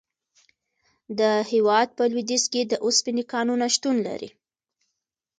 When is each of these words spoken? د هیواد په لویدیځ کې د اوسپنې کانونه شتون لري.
د 1.19 1.21
هیواد 1.51 1.87
په 1.97 2.03
لویدیځ 2.11 2.43
کې 2.53 2.61
د 2.65 2.73
اوسپنې 2.85 3.23
کانونه 3.33 3.65
شتون 3.75 3.95
لري. 4.07 4.29